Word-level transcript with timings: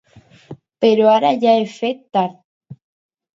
Però 0.85 1.11
ara 1.17 1.31
ja 1.43 1.53
he 1.59 1.67
fet 1.75 2.01
tard. 2.19 2.41